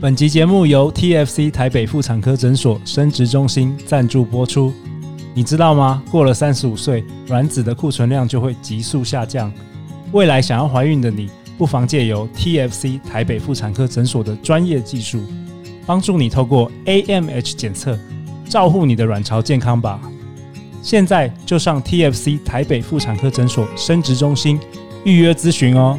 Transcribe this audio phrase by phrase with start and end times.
[0.00, 4.72] 本集节目由 TFC 台北妇产科诊所生殖中心赞助播出。
[5.34, 6.02] 你知道吗？
[6.10, 9.52] 过了三十五岁，卵子的库存量就会急速下降。
[10.12, 11.28] 未来想要怀孕的你，
[11.58, 15.22] 不妨借由 TFC 台北妇产科诊所的专业技术，
[15.84, 17.98] 帮助你透过 AMH 检测，
[18.48, 20.00] 照护你的卵巢健康吧。
[20.80, 24.58] 现在就上 TFC 台北妇产科诊所生殖中心
[25.04, 25.98] 预约咨询哦。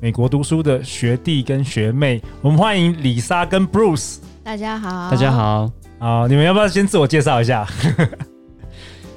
[0.00, 4.18] 美国读书的学弟跟学妹，我们欢迎李莎跟 Bruce。
[4.42, 7.66] 大家好，大家好，啊，你们要不要先自我介绍一下？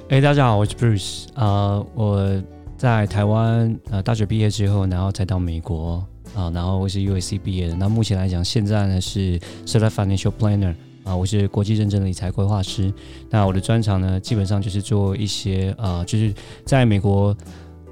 [0.10, 1.26] 哎、欸，大家好，我是 Bruce。
[1.36, 2.42] 呃，我
[2.78, 5.96] 在台湾呃大学毕业之后，然后才到美国
[6.34, 7.76] 啊、呃，然后我是 USC 毕业的。
[7.76, 12.94] 那目前来讲，现在呢是 Certified Financial Planner 啊、呃，我是国际认证的理财规划师。
[13.30, 16.34] 那我的专长呢，基本上就是做一些呃，就是
[16.64, 17.36] 在美国。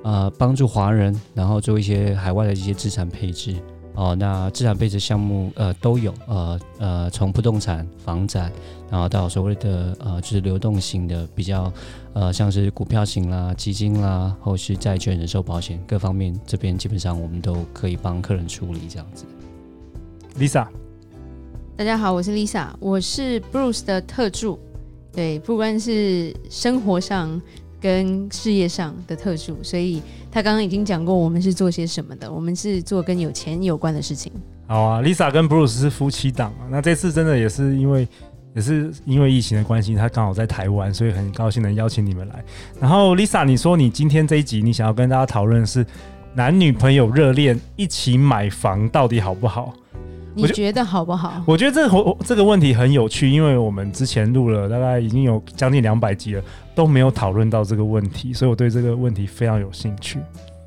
[0.05, 3.55] 呃，帮助华人，然后做一些海外的一些资产配置
[3.95, 4.13] 哦。
[4.13, 8.51] 那资产配置项目呃都有，呃呃，从不动产、房产，
[8.91, 11.73] 然后到所谓的呃就是流动性的比较，
[12.13, 19.25] 呃像是股票型啦、基金啦，或是债券、人寿保险各方面，这边基本上我们都可以帮客人处理这样子。
[20.37, 20.67] Lisa，
[21.75, 24.59] 大家好，我是 Lisa，我是 Bruce 的特助，
[25.11, 27.41] 对，不管是生活上。
[27.85, 32.31] 跟事业上的特殊，所以他刚刚已经讲过，我们是做些什么的。
[32.31, 34.31] 我们是做跟有钱有关的事情。
[34.65, 36.65] 好啊，Lisa 跟 Bruce 是夫妻档啊。
[36.71, 38.07] 那这次真的也是因为
[38.55, 42.43] 也是因为疫情的关系，他刚好在台湾，所以很高兴能邀请你们来。
[42.81, 45.85] 然后 Lisa，你说你今天这一集你想要跟大家讨论的是
[46.33, 49.71] 男女朋友热恋一起买房到底好不好？
[50.35, 51.41] 你觉得好不好？
[51.47, 56.43] 我觉得这个这个问题很有趣，因为我们之前录了大概已经有将近两百集了，
[56.75, 60.19] 都没有讨论到这个问题，所以我对这个问题非常有兴趣。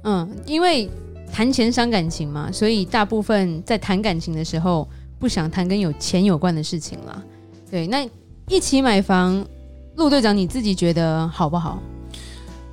[0.04, 0.88] 嗯，因为
[1.30, 7.22] 谈钱伤感情嘛，所以大部分在谈感情的时候不想谈跟有钱有关的事情了。
[7.70, 8.08] 对，那
[8.48, 9.44] 一起买房，
[9.96, 11.78] 陆队长你自己觉得好不好？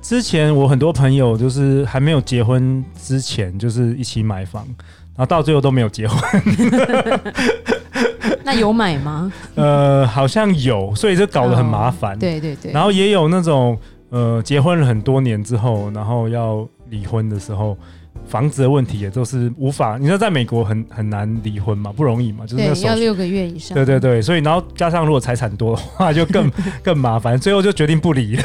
[0.00, 4.66] 之前我很多朋友就是还没有结婚之前，就是一起买房。
[5.16, 6.42] 然后到最后都没有结婚，
[8.44, 9.32] 那有买吗？
[9.56, 12.14] 呃，好像有，所以就搞得很麻烦。
[12.14, 12.72] 哦，对对对。
[12.72, 13.78] 然后也有那种
[14.10, 17.76] 呃，结婚了很多年之后，然后要离婚的时候。
[18.26, 23.74] 房子的问题也都是无法，你知道在美国很很难离婚嘛，不容易嘛，就是那要六个月以上。
[23.74, 26.50] 对对对，所以然后加上如果财产多的话，就更
[26.82, 28.42] 更麻烦，最后就决定不离了。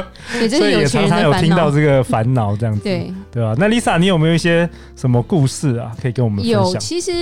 [0.50, 3.54] 所以也常常有听到这个烦恼这样子，对对吧？
[3.58, 6.62] 那 Lisa，你有没有一些什么故事啊，可以跟我们分享？
[6.64, 7.12] 有，其实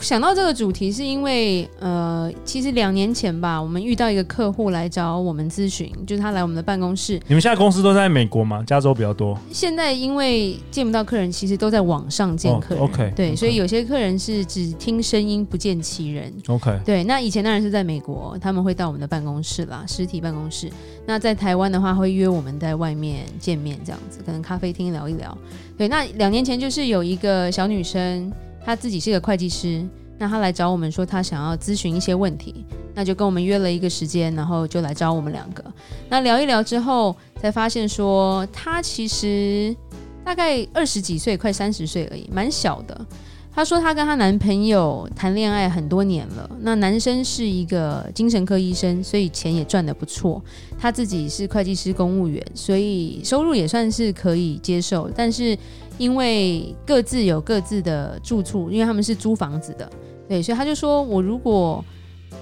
[0.00, 7.20] 想到这个主题是因为呃，其实两年前吧，我们遇到一个客户来找我们咨询，就是他来我们的办公室。
[7.26, 8.62] 你们现在公司都在美国吗？
[8.66, 9.38] 加州比较多。
[9.50, 11.52] 现在因为见不到客人，其实。
[11.62, 13.36] 都在网上见客人，oh, 对，okay.
[13.36, 16.32] 所以有些客人是只听声音不见其人。
[16.48, 20.68] OK，对，那以前当然是在美国，他们会到我们的办公室啦，实体办公室。
[21.06, 25.38] 那在台湾的话，会约我们在外面见面，这样子，可能咖啡厅聊一聊。
[25.78, 28.32] 对，那两年前就是有一个小女生，
[28.64, 29.86] 她自己是个会计师，
[30.18, 35.62] 那她来找我们说她想要咨询一些问题，那就跟我们约了一个时间，然后就来找我们两个。
[36.08, 39.76] 那聊一聊之后，才发现说她其实。
[40.24, 43.06] 大概二十几岁，快三十岁而已，蛮小的。
[43.54, 46.50] 她说她跟她男朋友谈恋爱很多年了。
[46.60, 50.42] 那男生是一个精神科医生，所以钱也赚得不错。
[50.78, 55.10] 她自己是会计师、公务员，所以收入也算是可以接受。
[55.14, 55.54] 但是
[55.98, 59.90] 因为各自有各自的住处，因为他们是租房子的，
[60.26, 61.84] 对，所以他就说：我如果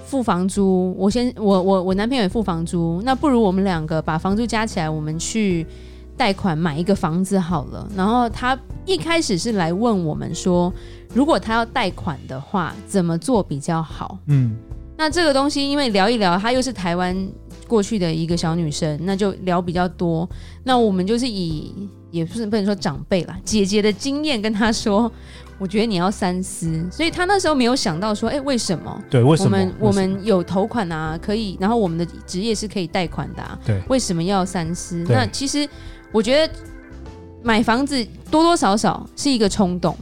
[0.05, 5.67] 付房租，我先我我我男朋友也付房租，那不如我们两个把房租加起来，我们去。
[6.17, 10.71] 贷款买一个房子好了，然后他一开始是来问我们说，
[11.13, 14.17] 如果他要贷款的话，怎么做比较好？
[14.27, 14.55] 嗯，
[14.97, 17.15] 那这个东西因为聊一聊，他又是台湾
[17.71, 20.29] 过去的一个小女生，那就聊比较多。
[20.65, 21.73] 那我们就是以
[22.11, 25.09] 也不是不能说长辈啦，姐姐的经验跟她说，
[25.57, 26.85] 我觉得你要三思。
[26.91, 29.01] 所以她那时候没有想到说，哎，为什么？
[29.09, 29.57] 对，为什么？
[29.57, 35.05] 我们我们有头款啊，可以，然后我们的职业是可以贷款的啊，对，为什么要三思？
[35.07, 35.65] 那其实。
[36.13, 36.53] 我觉得
[37.41, 39.97] 买房子多多少少是一个冲动，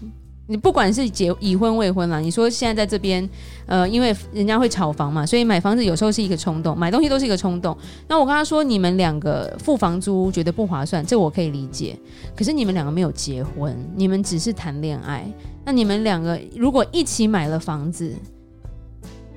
[0.52, 3.30] 你不管是结已婚未婚啦，你说现在在这边，
[3.68, 7.78] 呃，因为人家会炒房嘛，所以买房子有时候是一个冲动，买东西都是一个冲动。
[8.08, 11.96] 那我跟他说，你们两个付房租觉得不划算，这我可以理解。
[12.36, 15.24] 可是你们两个没有结婚，你们只是谈恋爱。
[15.64, 18.12] 那你们两个如果一起买了房子，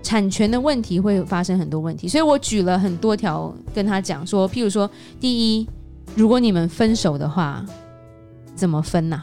[0.02, 2.08] 产权的问题会发生很多问题。
[2.08, 5.68] 所以我举了很多条跟他讲说，譬如说，第一，
[6.14, 7.62] 如果你们分手的话，
[8.54, 9.22] 怎么分呐、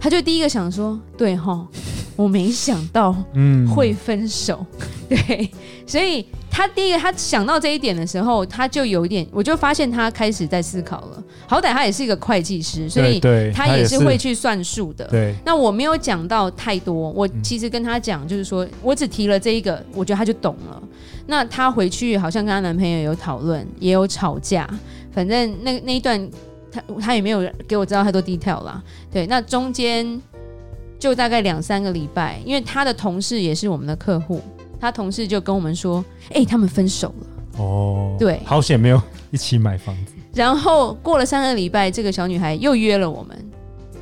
[0.00, 1.66] 他就第一个想说，对哈，
[2.14, 4.64] 我没想到嗯会分手，
[5.08, 5.50] 嗯、 对，
[5.86, 11.22] 所以他第一个他想到这一点的时候，他就有一点，我就发现他开始在思考了。
[11.48, 13.18] 好歹他也是一个会计师，所以
[13.52, 15.06] 他也是会去算数的。
[15.06, 20.82] 对，那我没有讲到太多，我其实跟他讲，就是说我只提了这一个，我觉得他就懂了。
[21.26, 24.68] 那他回去好像跟他男朋友有讨论，也有吵架，
[25.10, 26.30] 反正那那一段。
[26.70, 30.20] 他他也没有给我知道太多 detail 啦，对，那中间
[30.98, 34.40] 就大概两三个礼拜，因为他的同事也是我们的客户，
[34.80, 37.62] 他同事就跟我们说，哎、欸，他们分手了。
[37.62, 39.00] 哦，对，好险没有
[39.30, 40.12] 一起买房子。
[40.34, 43.50] 然后过了三个礼拜，这个小女孩又约了我们，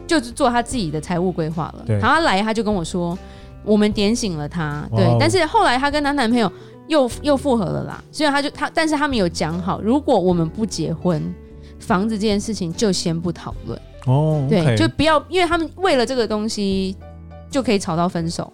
[0.07, 1.85] 就是做她自己的财务规划了。
[1.87, 3.17] 对，然后她来，她就跟我说，
[3.65, 4.87] 我们点醒了她。
[4.95, 6.51] 对，但是后来她跟她男朋友
[6.89, 11.23] 又又复合了啦，所以她就她，但是他们有讲好，如果我们不结婚。
[11.79, 14.49] 房子这件事情就先不讨论哦，oh.
[14.49, 16.97] 对，就不要，因为他们为了这个东西
[17.51, 18.53] 就可以吵到分手，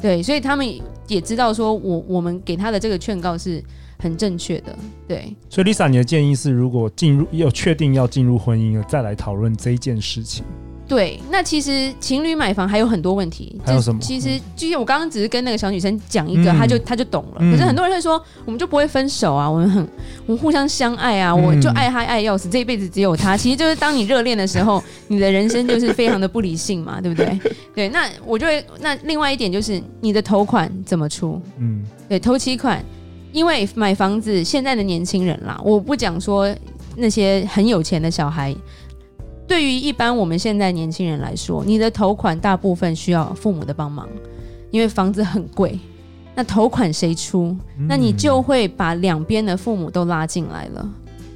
[0.00, 0.66] 对，所以他们
[1.06, 3.62] 也知道说我我们给他的这个劝告是
[3.98, 4.76] 很正确的，
[5.06, 5.34] 对。
[5.48, 10.44] 所以 Lisa，你的建议是，如果进入要确定要进入婚姻了，再来讨论这一件事情。
[10.86, 13.58] 对，那其实情侣买房还有很多问题。
[13.64, 13.98] 还有什么？
[14.02, 17.38] 其实就像我刚刚只是跟那个小女生讲一个，她、嗯、就她就懂了。
[17.38, 19.82] 可是很多人会说，我们就不会分手啊，我们很
[20.26, 23.34] 我们互相相爱啊，我就爱他爱要死，这一辈子只有他。
[23.34, 27.40] 其实就是当你热恋的时候，你的人生就是非常的不理性嘛，对不对？
[27.74, 31.40] 对，那我就会那另外一点就是你的头款怎么出？
[31.58, 32.84] 嗯，对，头期款，
[33.32, 36.54] 因为买房子现在的年轻人啦，我不讲说
[36.94, 38.54] 那些很有钱的小孩。
[39.46, 44.08] 对于一般我们现在年轻人来说，你的头款大部分需要父母的帮忙，
[44.70, 45.78] 因为房子很贵。
[46.36, 47.56] 那头款谁出？
[47.88, 50.90] 那你就会把两边的父母都拉进来了，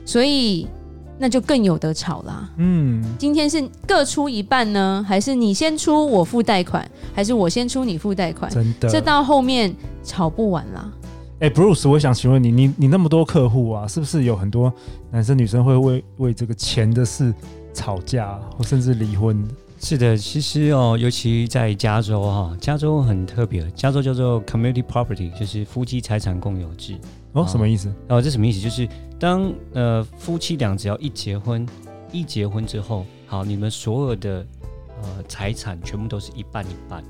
[0.05, 0.67] 所以
[1.19, 2.51] 那就更有得吵啦。
[2.57, 6.85] 嗯，今天是各出一半呢，还是你先出我付贷款，
[7.15, 8.51] 还是我先出你付贷款？
[8.51, 9.73] 真的，这到后面
[10.03, 10.91] 吵不完啦。
[11.39, 14.73] 哎，Bruce，我想请问你，你你那么多客户啊，是不是有很多
[15.13, 17.33] 男生女生会为为这个钱的事？
[17.79, 19.47] 吵架或甚至离婚，
[19.81, 26.99] 是的，其实哦，尤其在加州哈，加州很特别，加州叫做 community property，就是夫妻财产共有制。
[27.35, 27.89] 哦，什么意思？
[28.09, 28.61] 哦，这什么意思？
[28.61, 28.89] 就是
[29.21, 31.65] 当呃夫妻俩只要一结婚，
[32.11, 34.45] 一结婚之后，好，你们所有的
[35.03, 37.05] 呃财产全部都是一半一半。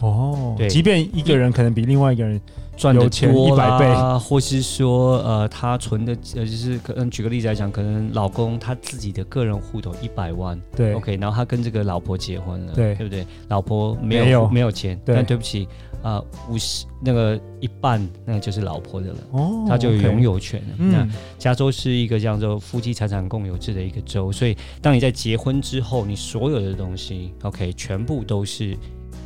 [0.00, 2.40] 哦，对，即便一个人可能比另外一个人
[2.76, 13.26] 赚的钱一百倍，或是说呃，他存的呃，就是可能举个例子来讲，可能老公他自己的个人户头一百万，对，OK，然后他跟这个老婆结婚了，对，对不对？
[13.48, 15.66] 老婆没有没有，没有钱，对，但对不起
[16.00, 20.68] 啊，五十那个一半，那个就是老婆的了，哦，他就有拥有权了。
[20.78, 21.08] 嗯，那
[21.38, 28.76] 加州是一个叫做夫妻财产共有制的一个州，所以当你在结婚之后，你所有的东西，OK，全部都是。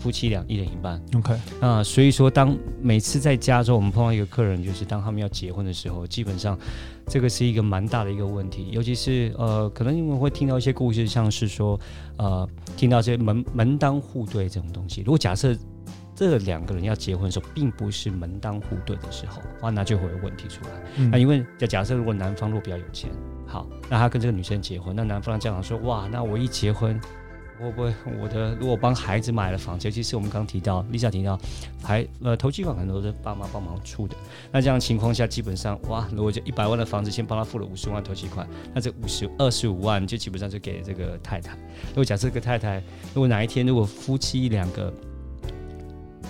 [0.03, 6.59] 夫妻俩一人一半，OK 啊，所以说当每次在加州我们碰到一个客人，就是当他们要结婚的时候，基本上
[7.07, 11.79] 这个是一个蛮大的一个问题，尤其是呃，可能你们会听到一些故事，像是说
[12.17, 15.03] 呃，听到这些门门当户对这种东西。
[15.03, 15.57] 如果假设
[16.17, 20.71] 这两个人要结婚的时候，并不是门当户对的时候，哇，那就会有问题出来。
[20.97, 23.09] 嗯、那因为假假设如果男方如果比较有钱，
[23.47, 27.01] 好，那他跟这个女生结婚，那男方的家长说，哇，那我一结婚。
[27.63, 31.39] 会不会我的如果帮孩子买了房子，尤其是我们刚提到，Lisa 提到，
[31.83, 34.17] 还呃投期款很多是爸妈帮忙出的。
[34.51, 41.53] 那这样情况下，基本上哇，如果就一百万的房子，先帮他付了五十万投期款，那这五十二十五万就基本上就给这个太太。
[41.89, 42.83] 如果假设这个太太，
[43.15, 44.93] 如果哪一天如果夫妻两个。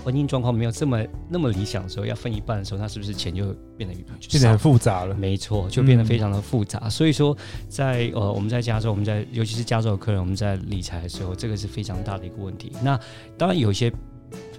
[0.05, 3.45] 婚姻状况没有这么那么理想的时候，要分一半的时候，那是不是钱就
[3.77, 3.95] 变得
[4.29, 5.15] 变得很复杂了？
[5.15, 6.81] 没错，就变得非常的复杂。
[6.83, 7.37] 嗯、所以说
[7.69, 12.73] 在，在呃我们在加州，我们在尤其是加州的客人，我们在理财的时候，这个是非常大的一个问题。
[12.83, 12.99] 那
[13.39, 13.93] 当然有一些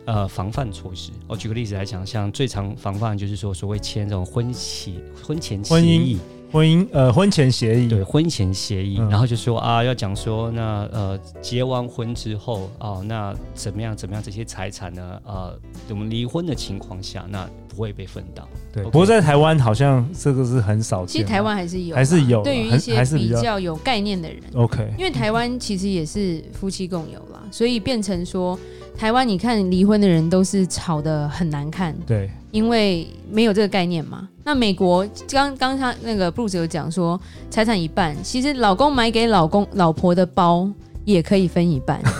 [0.05, 1.11] 呃防范措施。
[1.27, 6.17] 我举个例子来讲，像最常防范就是说所谓签这种婚前婚前协议。
[6.53, 15.19] 婚姻呃婚前协议，对婚前协议，嗯、然后就说啊，要讲说那呃结完婚之后啊，那怎么样怎么样这些财产呢？
[15.25, 18.47] 呃，我们离婚的情况下，那不会被分到。
[18.71, 21.07] 对不过在台湾好像这个是很少见。
[21.07, 24.39] 其实台湾还是有，还是有，对于一些比较有概念的人。
[24.53, 28.59] OK，因为台湾其实也是夫妻共有啦，所以变成说
[28.95, 31.95] 台湾你看离婚的人都是吵得很难看。
[32.05, 32.29] 对。
[32.51, 37.19] 因为没有这个概念嘛，那美国刚刚他那个布鲁斯有讲说
[37.49, 40.69] 财产一半，其实老公买给老公老婆的包
[41.05, 42.01] 也可以分一半。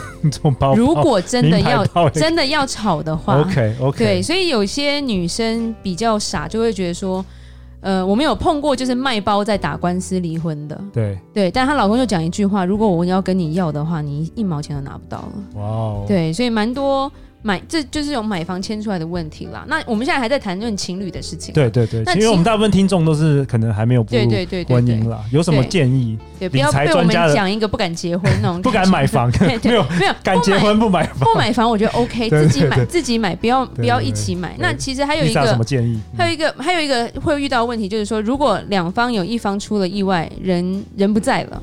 [0.58, 7.26] 包如果真的要真的要吵的话，OK OK，对，所以有些女生比较傻，就会觉得说，
[7.82, 15.34] 呃，我们有碰过就是卖包在打官司离婚的，对对，但她老公就讲一句话，如果我要跟你要的话，你一毛钱都拿不到了。
[15.56, 17.12] 哇哦，对，所以蛮多。
[17.46, 19.66] 买，这就是有买房牵出来的问题啦。
[19.68, 21.54] 那我们现在还在谈论情侣的事情。
[21.54, 24.22] 对对对，因为我们大部分听众都是可能还没有步入
[24.68, 25.22] 婚姻啦。
[25.30, 26.18] 有什么建议？
[26.40, 29.30] 对，不要被我们讲一个不敢结婚那种，不敢买房，
[29.62, 34.56] 没有没有敢结婚不买房，不买房我觉得 OK， 自己买自己买，不要不要一起买。
[34.58, 36.00] 那其实还有一个什么建议？
[36.18, 41.62] 还有一个还有一个会遇到问题，就是说如果两方有一方出了意外，人人不在了。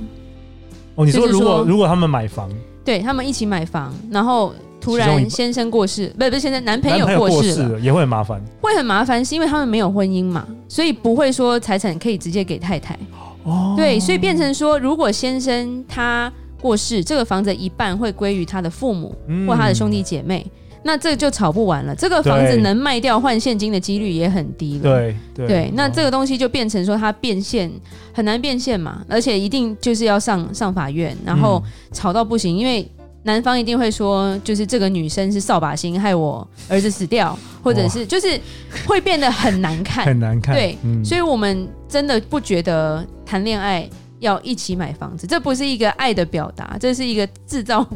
[0.96, 2.50] 哦，你说如果如果他们买房，
[2.84, 4.54] 对他们一起买房，然后。
[4.80, 12.98] 突然先生过世，不是不是，现在男朋友过世了，也会很麻烦，会很麻烦，是因为他们没有婚姻嘛，所以不会说财产可以直接给太太。
[13.44, 19.14] 哦，对，所以变成说，如果先生他过世，这个房子一半会归于他的父母
[19.46, 21.94] 或他的兄弟姐妹，嗯、那这就吵不完了。
[21.94, 24.82] 这个房子能卖掉换现金的几率也很低了。
[24.82, 27.70] 对对，对，那这个东西就变成说，他变现
[28.12, 32.90] 很难变现嘛，而且一定就是要上上法院，然后吵到不行，因为。
[33.22, 38.40] 男方一定会说，就是这个女生是扫把星，害我儿子死掉，或者是就是
[38.86, 40.54] 会变得很难看，很难看。
[40.54, 43.86] 对，嗯、所以我们真的不觉得谈恋爱
[44.20, 47.86] 要一起买房子，这不是一个爱的表达，这是一个制造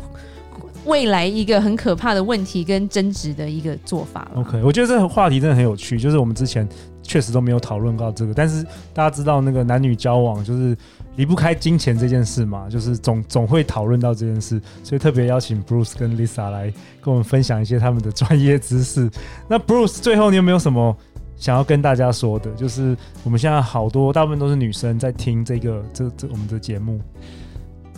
[0.85, 4.31] 未来一个很可怕的问题跟争执的一个做法。
[4.35, 6.69] OK，我觉得这个话题真的很有趣，就是我们之前
[7.05, 10.77] 确实都没有讨论到这个，但是大家知道那个男女交往就是。
[11.17, 16.69] 离不开金钱这件事嘛，就是总总会讨论到这件事，所以特别邀请 Bruce 跟 Lisa 来
[17.01, 19.09] 跟我们分享一些他们的专业知识。
[19.47, 20.97] 那 Bruce 最后你有没有什么
[21.37, 22.51] 想要跟大家说的？
[22.55, 27.01] 就是我们现在好多大部分都是女生在听这个这这我们的节目。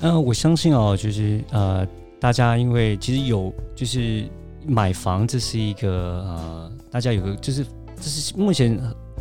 [0.03, 1.89] 嗯、我相信哦，就是呃，
[2.21, 4.29] 大家因为其实有就是
[4.67, 7.65] 买房，这是一个呃，大家有个就是
[7.97, 8.77] 这是目前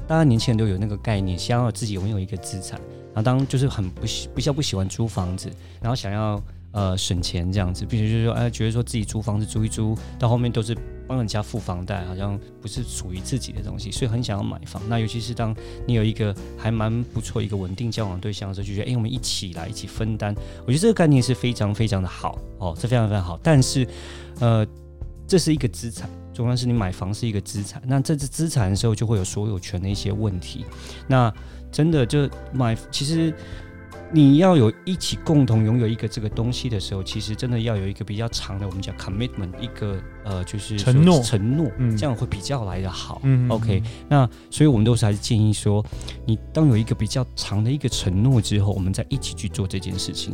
[0.08, 2.80] 大家年轻人都有那个概念，想要自己拥有一个资产。
[3.14, 5.50] 然后当就是很不喜比较不喜欢租房子，
[5.82, 10.76] 然后想要呃省钱这样子，并且就是说哎觉得说自己租房子租一租，到后面都是
[11.08, 14.82] 帮人家付房贷，好像不是属于自己的东西，所以很想要买房。
[14.90, 15.56] 那尤其是当
[15.88, 23.40] 你有一个还蛮不错一个稳定交往对象的时候，就觉得哎我们一起来一起分担，我觉得这个概念是非常非常的好哦，这非常非常好。
[23.42, 23.88] 但是
[24.42, 24.68] 呃
[25.26, 30.64] 这是一个资产，重要是你买房是一个资产，那这是资产的时候就会有所有权的一些问题，
[31.08, 31.34] 那。
[31.72, 33.34] 真的就买，其实
[34.10, 43.20] 你要有一起共同拥有一个这个东西的时候，其实真的要有一个比较长的，我们讲 commitment，一个呃就是承诺，承诺，嗯，这样会比较来的好。
[43.24, 45.86] 嗯，OK，那所以我们都是还是建议说，
[46.26, 50.34] 你当有一个比较长的一个承诺之后，我们再一起去做这件事情。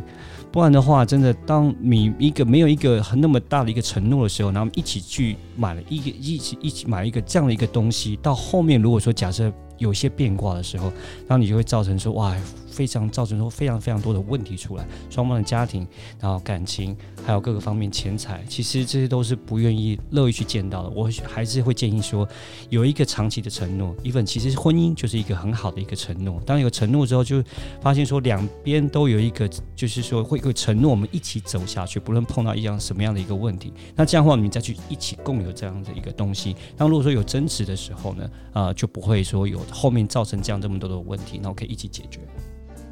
[0.52, 10.86] 不然的话，真的，当你一个没有一个很那么大的一个承诺的时候，然后一起去买了一个一起一起买一个这样的一个东西，到后面如果说假设有些变卦的时候，
[11.28, 12.36] 然后你就会造成说哇。
[12.72, 15.86] 非常造成说非常非常多的问题出来，双方的家庭，
[16.22, 16.96] 然后感情，
[17.26, 20.90] 还有各个方面钱财，其实这些都是不愿意乐意去见到的。
[20.90, 22.26] 我还是会建议说，
[22.70, 23.94] 有一个长期的承诺。
[24.02, 26.42] 一份其实婚姻就是一个很好的一个承诺。
[26.46, 27.44] 当有承诺之后，就
[27.82, 33.74] 发现说两边都有一个，就是说会会承诺我们一起走下去，不论碰到一样什么样的一个问题。
[33.98, 36.56] 那这样的话，你再去一起共有这样的一个东西。
[36.78, 38.24] 当如果说有争执的时候呢，
[38.54, 42.20] 啊、呃，就不会说有后面造成这样这么多的问题，然后可以一起解决。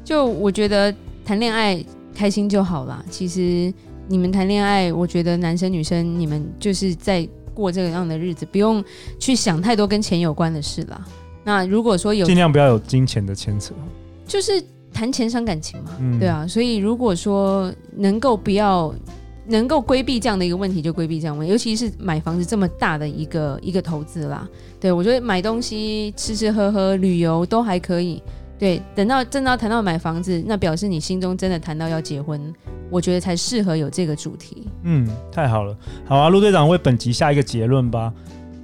[0.02, 0.92] 就我觉得
[1.24, 1.84] 谈恋爱
[2.14, 3.04] 开心就好啦。
[3.10, 3.72] 其实
[4.08, 8.82] 你们谈恋爱，我觉得男生女生你们就是在过这个样的日子，不用
[9.18, 11.06] 去想太多跟钱有关的事啦。
[11.44, 13.74] 那如果说有，尽量不要有金钱的牵扯，
[14.26, 16.46] 就是谈钱伤感情嘛，嗯、对啊。
[16.46, 18.92] 所以如果说能够不要
[19.50, 21.46] 能够规避这样的一个问题，就规避这样问。
[21.46, 24.48] 尤其是买房子这么大的一个一个投资啦，
[24.80, 28.22] 对，我觉得买东西、吃吃喝喝、旅游都还可以。
[28.58, 32.52] 对，等到真的谈到买房子，那表示你心中真的谈到要结婚，
[32.90, 34.68] 我觉得才适合有这个主题。
[34.82, 38.12] 嗯，太好了，好啊，陆队长为本集下一个结论吧。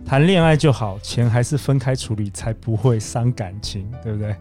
[0.05, 4.37] 谈恋爱就好，钱还是分开处理才不会伤感情，对不对？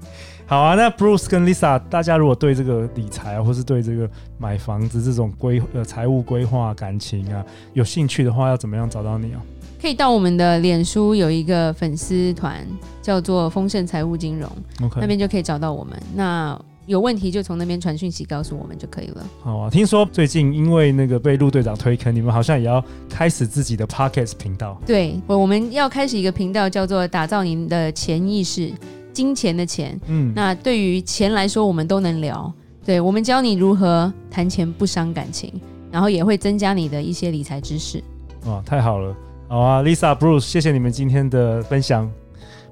[0.47, 9.41] 好啊，那 Bruce 跟 Lisa，大家如果对这个理财啊，或是对这个买房子这种规呃财务规划、感情啊有兴趣的话，要怎么样找到你啊？
[9.81, 12.65] 可以到我们的脸书有一个粉丝团，
[13.01, 14.47] 叫做丰盛财务金融
[14.81, 14.99] ，Okay.
[15.01, 15.99] 那边就可以找到我们。
[16.13, 19.25] 那有问题就从那边传讯息告诉我们就可以了。
[19.41, 24.79] 好啊，听说最近因为那个被陆队长推坑，你们好像也要开始自己的 Podcast 频道。
[24.85, 28.71] 对，我我们要开始一个频道，叫做打造您的潜意识。
[29.15, 32.53] 金钱的钱，嗯，那对于钱来说，我们都能聊。
[32.85, 35.51] 对，我们教你如何谈钱不伤感情，
[35.89, 38.03] 然后也会增加你的一些理财知识。
[38.45, 39.15] 哇，太好了！
[39.47, 42.11] 好啊，Lisa、Bruce，谢谢你们今天的分享。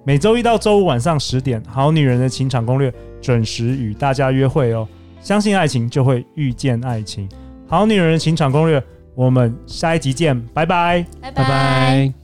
[0.04, 4.88] 每周一到周五晚上十点，《好女人的情场攻略》准时与大家约会哦。
[5.22, 7.28] 相信爱情，就会遇见爱情。
[7.68, 8.80] 《好女人的情场攻略》，
[9.16, 12.23] 我们下一集见，拜拜，拜拜。